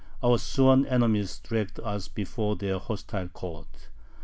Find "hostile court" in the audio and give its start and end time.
2.79-3.89